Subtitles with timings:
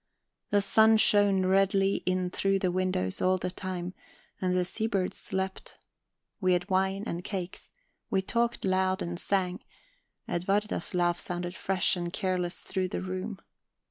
[0.49, 3.93] The sun shone redly in through the windows all the time,
[4.41, 5.77] and the seabirds slept.
[6.39, 7.69] We had wine and cakes,
[8.09, 9.59] we talked loud and sang,
[10.27, 13.41] Edwarda's laugh sounded fresh and careless through the room.